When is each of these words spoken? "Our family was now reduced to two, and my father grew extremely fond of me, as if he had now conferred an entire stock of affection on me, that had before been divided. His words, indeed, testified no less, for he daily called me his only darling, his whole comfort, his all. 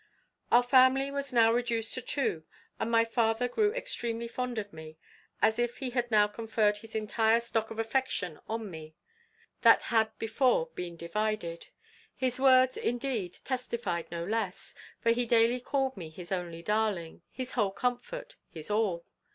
"Our 0.51 0.63
family 0.63 1.11
was 1.11 1.31
now 1.31 1.53
reduced 1.53 1.93
to 1.93 2.01
two, 2.01 2.43
and 2.79 2.89
my 2.89 3.05
father 3.05 3.47
grew 3.47 3.71
extremely 3.75 4.27
fond 4.27 4.57
of 4.57 4.73
me, 4.73 4.97
as 5.43 5.59
if 5.59 5.77
he 5.77 5.91
had 5.91 6.09
now 6.09 6.25
conferred 6.27 6.83
an 6.83 6.97
entire 6.97 7.39
stock 7.39 7.69
of 7.69 7.77
affection 7.77 8.39
on 8.49 8.71
me, 8.71 8.95
that 9.61 9.83
had 9.93 10.17
before 10.17 10.71
been 10.73 10.95
divided. 10.95 11.67
His 12.15 12.39
words, 12.39 12.77
indeed, 12.77 13.37
testified 13.45 14.09
no 14.09 14.25
less, 14.25 14.73
for 14.99 15.11
he 15.11 15.27
daily 15.27 15.59
called 15.59 15.95
me 15.95 16.09
his 16.09 16.31
only 16.31 16.63
darling, 16.63 17.21
his 17.29 17.51
whole 17.51 17.69
comfort, 17.69 18.37
his 18.49 18.71
all. 18.71 19.05